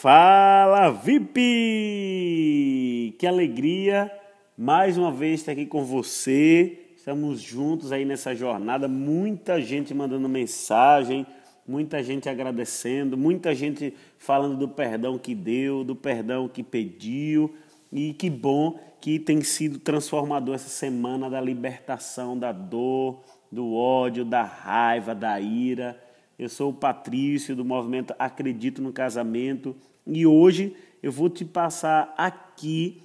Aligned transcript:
Fala 0.00 0.88
VIP! 0.88 1.36
Que 3.18 3.26
alegria 3.26 4.10
mais 4.56 4.96
uma 4.96 5.12
vez 5.12 5.40
estar 5.40 5.52
aqui 5.52 5.66
com 5.66 5.84
você. 5.84 6.86
Estamos 6.96 7.42
juntos 7.42 7.92
aí 7.92 8.06
nessa 8.06 8.34
jornada. 8.34 8.88
Muita 8.88 9.60
gente 9.60 9.92
mandando 9.92 10.26
mensagem, 10.26 11.26
muita 11.68 12.02
gente 12.02 12.30
agradecendo, 12.30 13.14
muita 13.14 13.54
gente 13.54 13.92
falando 14.16 14.56
do 14.56 14.66
perdão 14.66 15.18
que 15.18 15.34
deu, 15.34 15.84
do 15.84 15.94
perdão 15.94 16.48
que 16.48 16.62
pediu. 16.62 17.54
E 17.92 18.14
que 18.14 18.30
bom 18.30 18.80
que 19.02 19.18
tem 19.18 19.42
sido 19.42 19.78
transformador 19.78 20.54
essa 20.54 20.70
semana 20.70 21.28
da 21.28 21.42
libertação 21.42 22.38
da 22.38 22.52
dor, 22.52 23.20
do 23.52 23.74
ódio, 23.74 24.24
da 24.24 24.44
raiva, 24.44 25.14
da 25.14 25.38
ira. 25.38 25.94
Eu 26.40 26.48
sou 26.48 26.70
o 26.70 26.74
Patrício 26.74 27.54
do 27.54 27.66
movimento 27.66 28.14
Acredito 28.18 28.80
no 28.80 28.94
Casamento 28.94 29.76
e 30.06 30.26
hoje 30.26 30.74
eu 31.02 31.12
vou 31.12 31.28
te 31.28 31.44
passar 31.44 32.14
aqui 32.16 33.02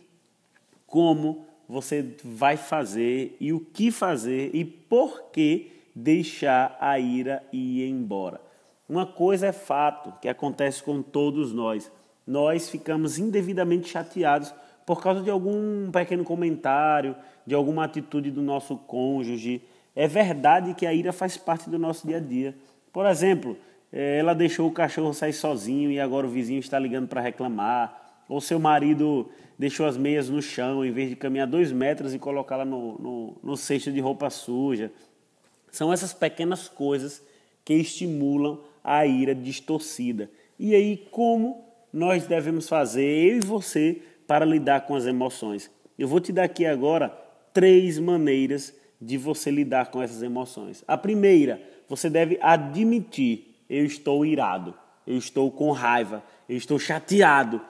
como 0.88 1.45
você 1.67 2.16
vai 2.23 2.55
fazer 2.55 3.35
e 3.38 3.52
o 3.52 3.59
que 3.59 3.91
fazer 3.91 4.52
e 4.55 4.63
por 4.63 5.23
que 5.34 5.70
deixar 5.93 6.77
a 6.79 6.98
ira 6.98 7.43
ir 7.52 7.85
embora. 7.90 8.40
Uma 8.88 9.05
coisa 9.05 9.48
é 9.48 9.52
fato 9.52 10.17
que 10.21 10.29
acontece 10.29 10.81
com 10.81 11.02
todos 11.02 11.52
nós. 11.52 11.91
Nós 12.26 12.70
ficamos 12.70 13.20
indevidamente 13.20 13.90
chateados 13.90 14.54
por 14.85 15.04
causa 15.04 15.21
de 15.21 15.29
algum 15.29 15.91
pequeno 15.91 16.23
comentário, 16.23 17.17
de 17.45 17.54
alguma 17.54 17.84
atitude 17.84 18.31
do 18.31 18.41
nosso 18.41 18.77
cônjuge. 18.77 19.62
É 19.93 20.07
verdade 20.07 20.73
que 20.73 20.85
a 20.85 20.93
ira 20.93 21.12
faz 21.12 21.35
parte 21.35 21.70
do 21.70 21.77
nosso 21.77 22.07
dia 22.07 22.15
a 22.15 22.21
dia. 22.21 22.55
Por 22.95 23.05
exemplo, 23.08 23.58
eh, 23.91 24.20
ela 24.20 24.34
deixou 24.34 24.70
o 24.70 24.72
cachorro 24.72 25.13
sair 25.13 25.34
sozinho 25.34 25.91
e 25.91 25.99
agora 25.99 26.26
o 26.26 26.30
vizinho 26.30 26.62
está 26.62 26.80
ligando 26.80 27.09
para 27.09 27.20
reclamar. 27.20 28.23
Ou 28.30 28.40
seu 28.40 28.58
marido 28.58 29.30
deixou 29.59 29.85
as 29.85 29.98
meias 29.98 30.29
no 30.29 30.41
chão 30.41 30.85
em 30.85 30.93
vez 30.93 31.10
de 31.10 31.18
caminhar 31.18 31.46
dois 31.46 31.74
metros 31.74 32.13
e 32.13 32.20
colocá-la 32.20 32.63
no, 32.63 32.98
no, 32.98 33.37
no 33.43 33.57
cesto 33.57 33.91
de 33.91 33.99
roupa 33.99 34.29
suja. 34.29 34.93
São 35.70 35.91
essas 35.91 36.13
pequenas 36.13 36.70
coisas 36.70 37.21
que 37.65 37.74
estimulam 37.74 38.62
a 38.82 39.05
ira 39.05 39.35
distorcida. 39.35 40.32
E 40.57 40.74
aí, 40.74 40.96
como 41.12 41.65
nós 41.91 42.26
devemos 42.26 42.70
fazer, 42.70 43.04
eu 43.04 43.37
e 43.40 43.41
você, 43.41 44.02
para 44.26 44.46
lidar 44.46 44.87
com 44.87 44.96
as 44.96 45.05
emoções? 45.05 45.70
Eu 45.99 46.07
vou 46.07 46.21
te 46.21 46.32
dar 46.32 46.46
aqui 46.46 46.65
agora 46.65 47.09
três 47.52 47.99
maneiras 47.99 48.74
de 49.02 49.18
você 49.18 49.52
lidar 49.52 49.91
com 49.91 50.02
essas 50.02 50.24
emoções. 50.24 50.82
A 50.87 50.98
primeira, 50.98 51.62
você 51.87 52.09
deve 52.09 52.37
admitir: 52.41 53.63
eu 53.69 53.85
estou 53.85 54.25
irado, 54.25 54.73
eu 55.05 55.17
estou 55.17 55.51
com 55.51 55.71
raiva, 55.71 56.23
eu 56.47 56.57
estou 56.57 56.79
chateado. 56.79 57.61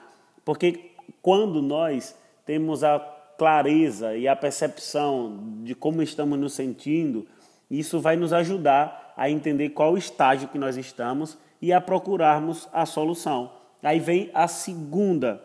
Porque 0.44 0.92
quando 1.22 1.60
nós 1.62 2.16
temos 2.44 2.84
a 2.84 2.98
clareza 3.36 4.16
e 4.16 4.26
a 4.26 4.36
percepção 4.36 5.60
de 5.62 5.74
como 5.74 6.02
estamos 6.02 6.38
nos 6.38 6.54
sentindo, 6.54 7.26
isso 7.70 8.00
vai 8.00 8.16
nos 8.16 8.32
ajudar 8.32 9.12
a 9.16 9.28
entender 9.28 9.70
qual 9.70 9.96
estágio 9.96 10.48
que 10.48 10.58
nós 10.58 10.76
estamos 10.76 11.36
e 11.60 11.72
a 11.72 11.80
procurarmos 11.80 12.68
a 12.72 12.86
solução. 12.86 13.50
Aí 13.82 13.98
vem 13.98 14.30
a 14.34 14.48
segunda 14.48 15.42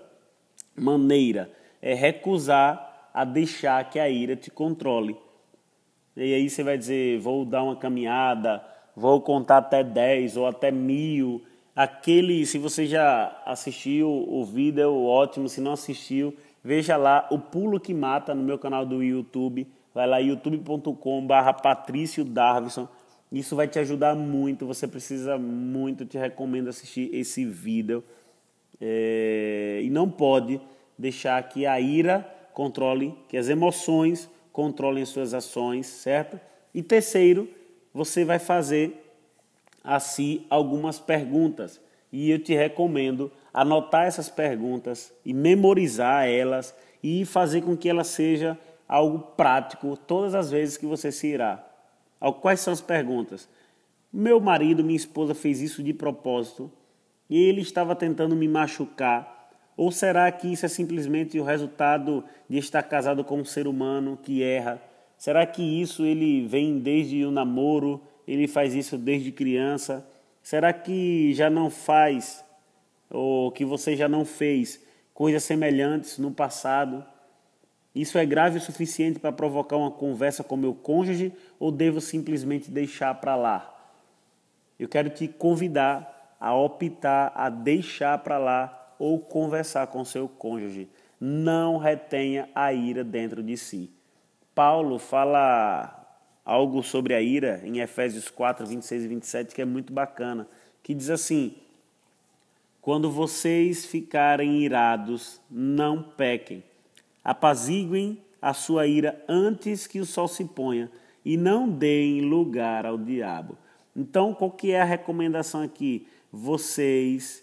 maneira, 0.75 1.51
é 1.81 1.93
recusar 1.93 3.09
a 3.13 3.25
deixar 3.25 3.89
que 3.89 3.99
a 3.99 4.09
ira 4.09 4.35
te 4.35 4.49
controle. 4.49 5.17
E 6.15 6.33
aí 6.33 6.49
você 6.49 6.63
vai 6.63 6.77
dizer, 6.77 7.19
vou 7.19 7.45
dar 7.45 7.63
uma 7.63 7.75
caminhada, 7.75 8.63
vou 8.95 9.21
contar 9.21 9.57
até 9.57 9.83
10 9.83 10.37
ou 10.37 10.47
até 10.47 10.71
mil. 10.71 11.41
Aquele, 11.75 12.45
se 12.45 12.57
você 12.57 12.85
já 12.85 13.41
assistiu 13.45 14.09
o 14.09 14.43
vídeo, 14.45 14.93
ótimo. 14.93 15.47
Se 15.47 15.61
não 15.61 15.73
assistiu, 15.73 16.35
veja 16.63 16.97
lá 16.97 17.27
o 17.31 17.39
Pulo 17.39 17.79
que 17.79 17.93
Mata 17.93 18.35
no 18.35 18.43
meu 18.43 18.59
canal 18.59 18.85
do 18.85 19.01
YouTube. 19.01 19.67
Vai 19.93 20.07
lá, 20.07 20.19
youtube.com.br 20.19 21.33
Patrício 21.61 22.25
Darvison. 22.25 22.87
Isso 23.31 23.55
vai 23.55 23.67
te 23.67 23.79
ajudar 23.79 24.15
muito. 24.15 24.65
Você 24.65 24.87
precisa 24.87 25.37
muito, 25.37 26.05
te 26.05 26.17
recomendo 26.17 26.67
assistir 26.67 27.09
esse 27.13 27.45
vídeo. 27.45 28.03
É, 28.79 29.79
e 29.83 29.89
não 29.89 30.09
pode 30.09 30.59
deixar 30.97 31.41
que 31.43 31.65
a 31.65 31.79
ira 31.79 32.27
controle, 32.53 33.13
que 33.29 33.37
as 33.37 33.47
emoções 33.47 34.29
controlem 34.51 35.05
suas 35.05 35.33
ações, 35.33 35.87
certo? 35.87 36.39
E 36.73 36.81
terceiro, 36.81 37.49
você 37.93 38.23
vai 38.23 38.39
fazer 38.39 39.13
a 39.83 39.99
si 39.99 40.45
algumas 40.49 40.99
perguntas. 40.99 41.79
E 42.11 42.29
eu 42.29 42.39
te 42.39 42.53
recomendo 42.53 43.31
anotar 43.53 44.05
essas 44.05 44.29
perguntas 44.29 45.13
e 45.25 45.33
memorizar 45.33 46.27
elas 46.27 46.75
e 47.01 47.25
fazer 47.25 47.61
com 47.61 47.75
que 47.75 47.89
ela 47.89 48.03
seja 48.03 48.57
algo 48.87 49.19
prático 49.35 49.95
todas 49.95 50.35
as 50.35 50.51
vezes 50.51 50.77
que 50.77 50.85
você 50.85 51.11
se 51.11 51.27
irá. 51.27 51.65
Quais 52.41 52.59
são 52.59 52.73
as 52.73 52.81
perguntas? 52.81 53.47
Meu 54.11 54.39
marido, 54.39 54.83
minha 54.83 54.97
esposa 54.97 55.33
fez 55.33 55.61
isso 55.61 55.81
de 55.81 55.93
propósito 55.93 56.71
ele 57.31 57.61
estava 57.61 57.95
tentando 57.95 58.35
me 58.35 58.47
machucar 58.47 59.40
ou 59.81 59.91
será 59.91 60.31
que 60.31 60.47
isso 60.47 60.63
é 60.63 60.69
simplesmente 60.69 61.39
o 61.39 61.43
resultado 61.43 62.23
de 62.47 62.59
estar 62.59 62.83
casado 62.83 63.23
com 63.23 63.39
um 63.39 63.43
ser 63.43 63.65
humano 63.65 64.15
que 64.15 64.43
erra? 64.43 64.79
Será 65.17 65.43
que 65.43 65.63
isso 65.63 66.05
ele 66.05 66.45
vem 66.45 66.77
desde 66.77 67.25
o 67.25 67.31
namoro? 67.31 67.99
Ele 68.27 68.47
faz 68.47 68.75
isso 68.75 68.95
desde 68.95 69.31
criança? 69.31 70.07
Será 70.43 70.71
que 70.71 71.33
já 71.33 71.49
não 71.49 71.71
faz 71.71 72.45
ou 73.09 73.51
que 73.51 73.65
você 73.65 73.95
já 73.95 74.07
não 74.07 74.23
fez 74.23 74.79
coisas 75.15 75.43
semelhantes 75.43 76.19
no 76.19 76.29
passado? 76.29 77.03
Isso 77.95 78.19
é 78.19 78.25
grave 78.25 78.59
o 78.59 78.61
suficiente 78.61 79.17
para 79.17 79.31
provocar 79.31 79.77
uma 79.77 79.89
conversa 79.89 80.43
com 80.43 80.55
meu 80.55 80.75
cônjuge 80.75 81.33
ou 81.59 81.71
devo 81.71 81.99
simplesmente 81.99 82.69
deixar 82.69 83.15
para 83.15 83.35
lá? 83.35 83.91
Eu 84.79 84.87
quero 84.87 85.09
te 85.09 85.27
convidar 85.27 86.35
a 86.39 86.53
optar 86.53 87.31
a 87.33 87.49
deixar 87.49 88.19
para 88.19 88.37
lá 88.37 88.77
ou 89.01 89.17
conversar 89.17 89.87
com 89.87 90.05
seu 90.05 90.29
cônjuge. 90.29 90.87
Não 91.19 91.79
retenha 91.79 92.47
a 92.53 92.71
ira 92.71 93.03
dentro 93.03 93.41
de 93.41 93.57
si. 93.57 93.89
Paulo 94.53 94.99
fala 94.99 96.07
algo 96.45 96.83
sobre 96.83 97.15
a 97.15 97.21
ira 97.21 97.61
em 97.63 97.79
Efésios 97.79 98.29
4, 98.29 98.63
26 98.63 99.03
e 99.03 99.07
27 99.07 99.55
que 99.55 99.61
é 99.63 99.65
muito 99.65 99.91
bacana, 99.91 100.47
que 100.83 100.93
diz 100.93 101.09
assim: 101.09 101.55
Quando 102.79 103.09
vocês 103.09 103.87
ficarem 103.87 104.61
irados, 104.61 105.41
não 105.49 106.03
pequem. 106.03 106.63
Apaziguem 107.23 108.21
a 108.39 108.53
sua 108.53 108.85
ira 108.85 109.19
antes 109.27 109.87
que 109.87 109.99
o 109.99 110.05
sol 110.05 110.27
se 110.27 110.45
ponha 110.45 110.91
e 111.25 111.37
não 111.37 111.67
deem 111.67 112.21
lugar 112.21 112.85
ao 112.85 112.99
diabo. 112.99 113.57
Então, 113.95 114.31
qual 114.31 114.51
que 114.51 114.71
é 114.71 114.81
a 114.81 114.85
recomendação 114.85 115.63
aqui? 115.63 116.07
Vocês 116.31 117.40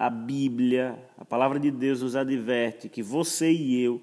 a 0.00 0.08
Bíblia, 0.08 0.98
a 1.18 1.26
palavra 1.26 1.60
de 1.60 1.70
Deus 1.70 2.00
nos 2.00 2.16
adverte 2.16 2.88
que 2.88 3.02
você 3.02 3.52
e 3.52 3.82
eu 3.82 4.00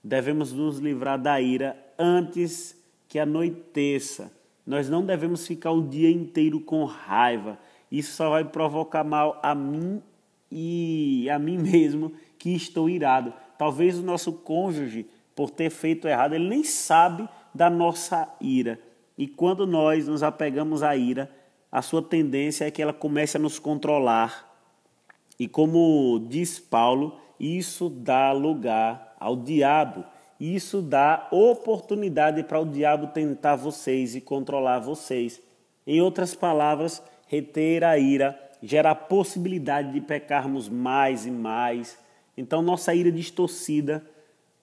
devemos 0.00 0.52
nos 0.52 0.78
livrar 0.78 1.20
da 1.20 1.40
ira 1.40 1.76
antes 1.98 2.80
que 3.08 3.18
anoiteça. 3.18 4.30
Nós 4.64 4.88
não 4.88 5.04
devemos 5.04 5.44
ficar 5.44 5.72
o 5.72 5.82
dia 5.82 6.08
inteiro 6.08 6.60
com 6.60 6.84
raiva. 6.84 7.58
Isso 7.90 8.12
só 8.12 8.30
vai 8.30 8.44
provocar 8.44 9.02
mal 9.02 9.40
a 9.42 9.52
mim 9.52 10.00
e 10.48 11.28
a 11.28 11.40
mim 11.40 11.58
mesmo 11.58 12.12
que 12.38 12.54
estou 12.54 12.88
irado. 12.88 13.32
Talvez 13.58 13.98
o 13.98 14.02
nosso 14.04 14.32
cônjuge, 14.32 15.08
por 15.34 15.50
ter 15.50 15.70
feito 15.70 16.06
errado, 16.06 16.34
ele 16.34 16.48
nem 16.48 16.62
sabe 16.62 17.28
da 17.52 17.68
nossa 17.68 18.32
ira. 18.40 18.78
E 19.18 19.26
quando 19.26 19.66
nós 19.66 20.06
nos 20.06 20.22
apegamos 20.22 20.84
à 20.84 20.96
ira, 20.96 21.28
a 21.70 21.82
sua 21.82 22.00
tendência 22.00 22.64
é 22.64 22.70
que 22.70 22.80
ela 22.80 22.92
comece 22.92 23.36
a 23.36 23.40
nos 23.40 23.58
controlar 23.58 24.51
e 25.38 25.48
como 25.48 26.26
diz 26.28 26.58
Paulo, 26.58 27.18
isso 27.38 27.88
dá 27.88 28.32
lugar 28.32 29.16
ao 29.18 29.36
diabo. 29.36 30.04
Isso 30.38 30.82
dá 30.82 31.28
oportunidade 31.30 32.42
para 32.42 32.60
o 32.60 32.66
diabo 32.66 33.08
tentar 33.08 33.56
vocês 33.56 34.14
e 34.14 34.20
controlar 34.20 34.80
vocês. 34.80 35.40
Em 35.86 36.00
outras 36.00 36.34
palavras, 36.34 37.02
reter 37.26 37.84
a 37.84 37.98
ira 37.98 38.38
gera 38.62 38.92
a 38.92 38.94
possibilidade 38.94 39.92
de 39.92 40.00
pecarmos 40.00 40.68
mais 40.68 41.26
e 41.26 41.30
mais. 41.30 41.98
Então, 42.36 42.62
nossa 42.62 42.94
ira 42.94 43.10
distorcida, 43.10 44.04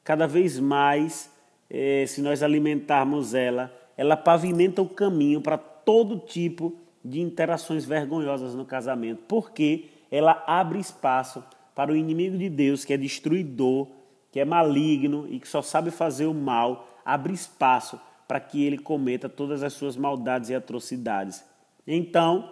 cada 0.04 0.26
vez 0.26 0.58
mais, 0.58 1.30
eh, 1.70 2.06
se 2.08 2.22
nós 2.22 2.42
alimentarmos 2.42 3.34
ela, 3.34 3.74
ela 3.98 4.16
pavimenta 4.16 4.82
o 4.82 4.88
caminho 4.88 5.42
para 5.42 5.58
todo 5.58 6.20
tipo 6.20 6.74
de 7.04 7.20
interações 7.20 7.84
vergonhosas 7.84 8.56
no 8.56 8.66
casamento. 8.66 9.24
Por 9.28 9.52
quê? 9.52 9.90
Ela 10.12 10.44
abre 10.48 10.80
espaço 10.80 11.44
para 11.76 11.92
o 11.92 11.96
inimigo 11.96 12.38
de 12.38 12.50
Deus, 12.50 12.84
que 12.84 12.94
é 12.94 12.98
destruidor, 12.98 13.88
que 14.32 14.40
é 14.40 14.46
maligno 14.46 15.28
e 15.30 15.40
que 15.40 15.48
só 15.48 15.62
sabe 15.62 15.92
fazer 15.92 16.26
o 16.26 16.34
mal, 16.34 16.88
abre 17.06 17.34
espaço 17.34 18.00
para 18.28 18.40
que 18.40 18.64
ele 18.64 18.78
cometa 18.78 19.28
todas 19.28 19.64
as 19.64 19.74
suas 19.74 19.98
maldades 19.98 20.50
e 20.50 20.56
atrocidades. 20.56 21.44
Então, 21.88 22.50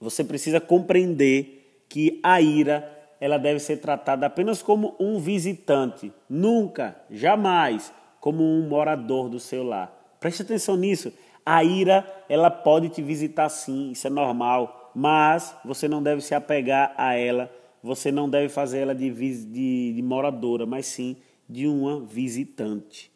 você 0.00 0.22
precisa 0.22 0.60
compreender 0.60 1.84
que 1.88 2.20
a 2.22 2.40
ira 2.40 2.94
ela 3.20 3.38
deve 3.38 3.58
ser 3.58 3.78
tratada 3.78 4.26
apenas 4.26 4.62
como 4.62 4.94
um 5.00 5.18
visitante, 5.18 6.12
nunca, 6.28 6.96
jamais 7.10 7.92
como 8.20 8.44
um 8.44 8.68
morador 8.68 9.28
do 9.28 9.40
seu 9.40 9.64
lar. 9.64 9.92
Preste 10.20 10.42
atenção 10.42 10.76
nisso. 10.76 11.12
A 11.44 11.64
ira, 11.64 12.06
ela 12.28 12.50
pode 12.50 12.90
te 12.90 13.00
visitar 13.00 13.48
sim, 13.48 13.90
isso 13.90 14.06
é 14.06 14.10
normal, 14.10 14.77
mas 14.98 15.54
você 15.64 15.86
não 15.86 16.02
deve 16.02 16.20
se 16.20 16.34
apegar 16.34 16.92
a 16.96 17.14
ela, 17.14 17.48
você 17.80 18.10
não 18.10 18.28
deve 18.28 18.48
fazer 18.48 18.78
ela 18.78 18.92
de, 18.92 19.08
de, 19.08 19.92
de 19.92 20.02
moradora, 20.02 20.66
mas 20.66 20.86
sim 20.86 21.16
de 21.48 21.68
uma 21.68 22.00
visitante. 22.00 23.08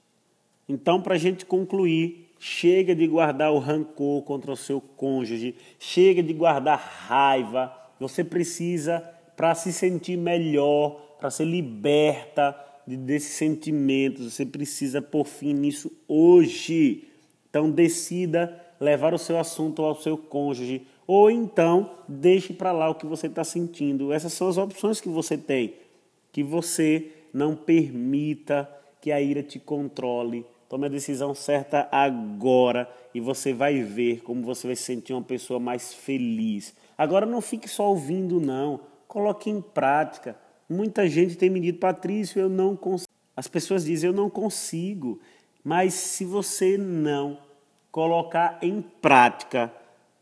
Então, 0.69 1.02
para 1.02 1.17
a 1.17 1.19
gente 1.19 1.44
concluir, 1.44 2.29
chega 2.38 2.94
de 2.94 3.05
guardar 3.08 3.52
o 3.52 3.58
rancor 3.58 4.23
contra 4.23 4.52
o 4.52 4.56
seu 4.56 4.81
cônjuge, 4.81 5.56
chega 5.76 6.23
de 6.23 6.32
guardar 6.32 6.79
raiva. 6.79 7.76
Você 7.99 8.23
precisa, 8.23 9.00
para 9.37 9.52
se 9.56 9.73
sentir 9.73 10.17
melhor, 10.17 11.17
para 11.19 11.32
ser 11.32 11.46
liberta 11.46 12.56
desses 12.87 13.32
sentimentos, 13.32 14.32
você 14.32 14.46
precisa 14.46 15.02
pôr 15.02 15.25
fim 15.25 15.52
nisso 15.52 15.90
hoje. 16.06 17.08
Então 17.50 17.69
decida 17.69 18.62
levar 18.82 19.14
o 19.14 19.19
seu 19.19 19.38
assunto 19.38 19.82
ao 19.82 19.94
seu 19.94 20.19
cônjuge 20.19 20.84
ou 21.06 21.31
então 21.31 21.90
deixe 22.08 22.52
para 22.52 22.73
lá 22.73 22.90
o 22.90 22.96
que 22.96 23.06
você 23.06 23.29
está 23.29 23.44
sentindo. 23.44 24.12
Essas 24.12 24.32
são 24.32 24.49
as 24.49 24.58
opções 24.58 25.00
que 25.00 25.08
você 25.08 25.38
tem. 25.38 25.75
Que 26.32 26.43
você 26.43 27.12
não 27.32 27.55
permita 27.55 28.69
que 29.00 29.12
a 29.12 29.20
ira 29.20 29.43
te 29.43 29.61
controle. 29.61 30.44
Tome 30.69 30.87
a 30.87 30.90
decisão 30.90 31.32
certa 31.32 31.88
agora 31.93 32.90
e 33.14 33.20
você 33.20 33.52
vai 33.52 33.82
ver 33.82 34.23
como 34.23 34.43
você 34.43 34.67
vai 34.67 34.75
se 34.75 34.82
sentir 34.82 35.12
uma 35.12 35.23
pessoa 35.23 35.61
mais 35.61 35.94
feliz. 35.94 36.75
Agora 36.99 37.25
não 37.25 37.40
fique 37.40 37.69
só 37.69 37.88
ouvindo, 37.88 38.40
não. 38.40 38.81
Coloque 39.06 39.49
em 39.49 39.61
prática. 39.61 40.37
Muita 40.69 41.06
gente 41.06 41.37
tem 41.37 41.50
me 41.50 41.61
dito, 41.61 41.78
Patrício, 41.78 42.40
eu 42.40 42.49
não 42.49 42.75
consigo. 42.75 43.12
As 43.37 43.46
pessoas 43.46 43.85
dizem, 43.85 44.08
eu 44.08 44.14
não 44.14 44.28
consigo. 44.28 45.20
Mas 45.62 45.94
se 45.94 46.25
você 46.25 46.76
não 46.76 47.38
colocar 47.92 48.58
em 48.62 48.80
prática, 48.80 49.70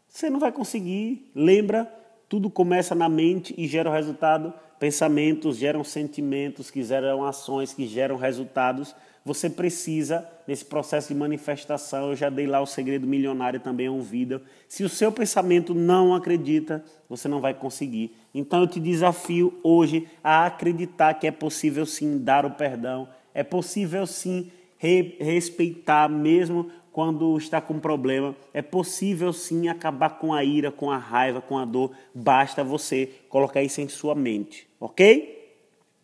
você 0.09 0.29
não 0.29 0.41
vai 0.41 0.51
conseguir. 0.51 1.31
Lembra? 1.35 1.91
Tudo 2.29 2.51
começa 2.51 2.95
na 2.95 3.09
mente 3.09 3.55
e 3.57 3.67
gera 3.67 3.89
o 3.89 3.93
resultado. 3.93 4.53
Pensamentos 4.79 5.57
geram 5.57 5.85
sentimentos, 5.85 6.71
que 6.71 6.83
geram 6.83 7.25
ações, 7.25 7.73
que 7.73 7.87
geram 7.87 8.17
resultados. 8.17 8.95
Você 9.25 9.49
precisa, 9.49 10.27
nesse 10.49 10.65
processo 10.65 11.09
de 11.09 11.15
manifestação, 11.15 12.11
eu 12.11 12.17
já 12.17 12.31
dei 12.31 12.47
lá 12.47 12.61
o 12.61 12.67
segredo 12.67 13.07
milionário 13.07 13.61
também 13.61 13.87
é 13.87 13.91
um 13.91 14.01
vídeo. 14.01 14.41
Se 14.69 14.83
o 14.83 14.89
seu 14.89 15.13
pensamento 15.13 15.75
não 15.75 16.15
acredita, 16.15 16.83
você 17.09 17.29
não 17.29 17.41
vai 17.41 17.55
conseguir. 17.55 18.17
Então 18.35 18.63
eu 18.63 18.67
te 18.67 18.81
desafio 18.81 19.61
hoje 19.63 20.09
a 20.25 20.47
acreditar 20.47 21.15
que 21.15 21.27
é 21.27 21.31
possível 21.31 21.85
sim 21.85 22.19
dar 22.19 22.47
o 22.47 22.51
perdão, 22.53 23.09
é 23.35 23.45
possível 23.45 24.07
sim 24.07 24.51
re 24.81 25.15
respeitar 25.21 26.09
mesmo 26.09 26.71
quando 26.93 27.37
está 27.39 27.61
com 27.61 27.79
problema. 27.79 28.35
É 28.53 28.63
possível 28.63 29.33
sim 29.33 29.69
acabar 29.69 30.19
com 30.19 30.33
a 30.33 30.45
ira, 30.45 30.71
com 30.71 30.91
a 30.91 30.97
raiva, 30.97 31.41
com 31.41 31.59
a 31.59 31.65
dor. 31.65 31.93
Basta 32.15 32.65
você 32.65 33.09
colocar 33.29 33.63
isso 33.63 33.81
em 33.81 33.89
sua 33.89 34.15
mente, 34.15 34.67
ok? 34.79 35.39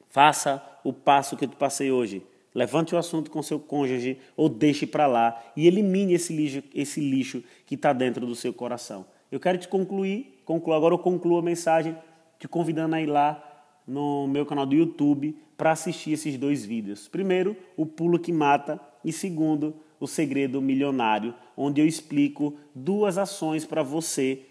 Faça 0.09 0.63
o 0.85 0.93
passo 0.93 1.37
que 1.37 1.45
eu 1.45 1.49
passei 1.51 1.91
hoje. 1.91 2.23
Levante 2.55 2.95
o 2.95 2.99
assunto 2.99 3.31
com 3.31 3.43
seu 3.43 3.61
cônjuge 3.61 4.19
ou 4.35 4.49
deixe 4.49 4.87
para 4.87 5.07
lá 5.07 5.45
e 5.55 5.67
elimine 5.67 6.15
esse 6.15 6.35
lixo, 6.35 6.63
esse 6.75 7.01
lixo 7.01 7.45
que 7.67 7.75
está 7.75 7.93
dentro 7.93 8.25
do 8.25 8.35
seu 8.35 8.53
coração. 8.53 9.05
Eu 9.31 9.39
quero 9.39 9.59
te 9.59 9.69
concluir, 9.69 10.41
concluo, 10.45 10.75
agora 10.75 10.95
eu 10.95 10.99
concluo 10.99 11.39
a 11.39 11.43
mensagem 11.43 11.95
te 12.39 12.49
convidando 12.49 12.95
a 12.95 13.01
ir 13.01 13.07
lá 13.07 13.43
no 13.87 14.27
meu 14.27 14.47
canal 14.47 14.65
do 14.65 14.75
YouTube 14.75 15.37
para 15.57 15.73
assistir 15.73 16.13
esses 16.13 16.37
dois 16.39 16.65
vídeos. 16.65 17.09
Primeiro, 17.09 17.57
o 17.77 17.87
pulo 17.87 18.19
que 18.19 18.33
mata 18.33 18.81
e 19.05 19.13
segundo, 19.13 19.75
o 19.99 20.07
segredo 20.07 20.61
milionário, 20.61 21.35
onde 21.57 21.81
eu 21.81 21.87
explico 21.87 22.57
duas 22.75 23.19
ações 23.19 23.65
para 23.65 23.83
você 23.83 24.43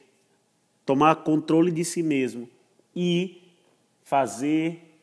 tomar 0.85 1.15
controle 1.17 1.71
de 1.71 1.83
si 1.83 2.03
mesmo 2.03 2.47
e 2.95 3.41
fazer 4.03 4.99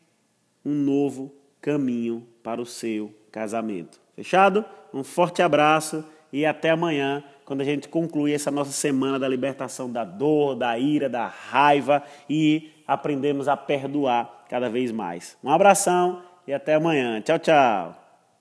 um 0.64 0.72
novo 0.72 1.32
caminho 1.60 2.26
para 2.42 2.60
o 2.60 2.66
seu 2.66 3.12
casamento. 3.30 4.00
Fechado? 4.14 4.64
Um 4.92 5.02
forte 5.02 5.42
abraço 5.42 6.04
e 6.32 6.46
até 6.46 6.70
amanhã, 6.70 7.22
quando 7.44 7.60
a 7.60 7.64
gente 7.64 7.88
concluir 7.88 8.34
essa 8.34 8.50
nossa 8.50 8.72
semana 8.72 9.18
da 9.18 9.28
libertação 9.28 9.90
da 9.90 10.04
dor, 10.04 10.54
da 10.54 10.78
ira, 10.78 11.08
da 11.08 11.26
raiva 11.26 12.02
e 12.28 12.70
aprendemos 12.86 13.48
a 13.48 13.56
perdoar 13.56 14.44
cada 14.48 14.68
vez 14.68 14.92
mais. 14.92 15.36
Um 15.42 15.50
abração 15.50 16.22
e 16.46 16.52
até 16.52 16.74
amanhã. 16.74 17.20
Tchau, 17.20 17.38
tchau. 17.38 18.01